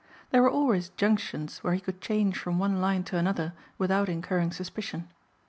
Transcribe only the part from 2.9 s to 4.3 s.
to another without